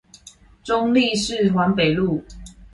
[0.63, 2.23] 中壢市環北路